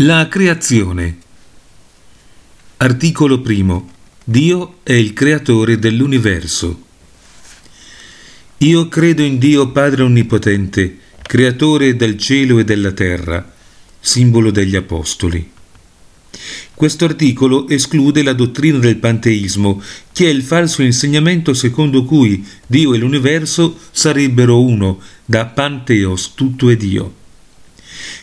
[0.00, 1.18] La creazione.
[2.76, 3.90] Articolo primo.
[4.22, 6.82] Dio è il creatore dell'universo.
[8.58, 13.52] Io credo in Dio Padre Onnipotente, creatore del cielo e della terra,
[13.98, 15.50] simbolo degli Apostoli.
[16.74, 22.94] Questo articolo esclude la dottrina del panteismo, che è il falso insegnamento secondo cui Dio
[22.94, 27.26] e l'universo sarebbero uno, da panteos tutto è Dio.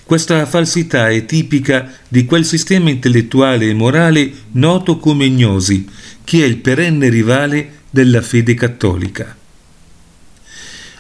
[0.04, 5.88] Questa falsità è tipica di quel sistema intellettuale e morale noto come gnosi,
[6.24, 9.36] che è il perenne rivale della fede cattolica.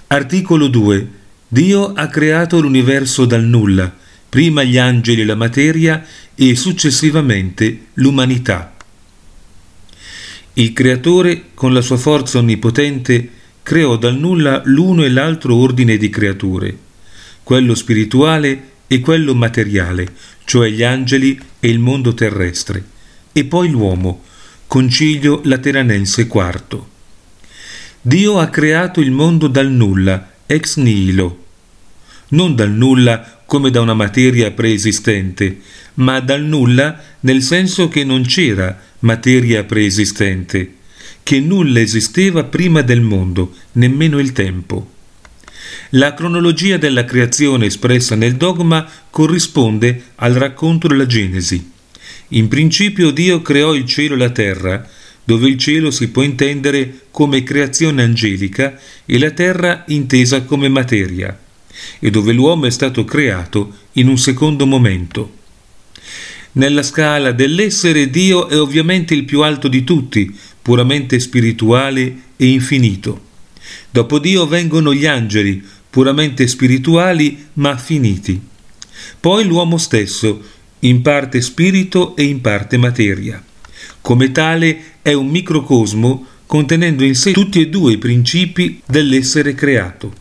[0.07, 1.07] Articolo 2.
[1.47, 3.93] Dio ha creato l'universo dal nulla,
[4.29, 8.75] prima gli angeli e la materia e successivamente l'umanità.
[10.53, 13.29] Il Creatore, con la sua forza onnipotente,
[13.61, 16.77] creò dal nulla l'uno e l'altro ordine di creature,
[17.45, 20.11] quello spirituale e quello materiale,
[20.45, 22.83] cioè gli angeli e il mondo terrestre,
[23.31, 24.23] e poi l'uomo,
[24.65, 26.83] Concilio Lateranense IV.
[28.01, 31.43] Dio ha creato il mondo dal nulla, ex nihilo,
[32.29, 35.59] non dal nulla come da una materia preesistente,
[35.95, 40.77] ma dal nulla nel senso che non c'era materia preesistente,
[41.21, 44.93] che nulla esisteva prima del mondo, nemmeno il tempo.
[45.91, 51.71] La cronologia della creazione espressa nel dogma corrisponde al racconto della Genesi.
[52.29, 54.87] In principio Dio creò il cielo e la terra,
[55.23, 61.37] dove il cielo si può intendere come creazione angelica e la terra intesa come materia,
[61.99, 65.43] e dove l'uomo è stato creato in un secondo momento.
[66.53, 73.24] Nella scala dell'essere Dio è ovviamente il più alto di tutti, puramente spirituale e infinito.
[73.89, 78.39] Dopo Dio vengono gli angeli, puramente spirituali ma finiti.
[79.19, 80.41] Poi l'uomo stesso,
[80.79, 83.43] in parte spirito e in parte materia.
[84.01, 90.13] Come tale è un microcosmo contenendo in sé tutti e due i principi dell'essere creato.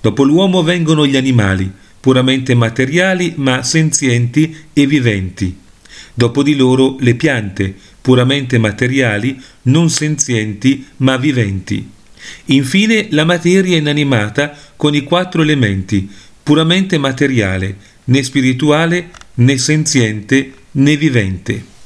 [0.00, 5.56] Dopo l'uomo vengono gli animali, puramente materiali ma senzienti e viventi.
[6.14, 11.96] Dopo di loro le piante, puramente materiali, non senzienti ma viventi.
[12.46, 16.08] Infine la materia inanimata con i quattro elementi,
[16.42, 21.76] puramente materiale, né spirituale, né senziente, né vivente.